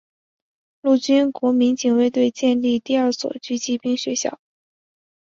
[0.81, 4.39] 陆军国民警卫队建立第二所狙击兵学校。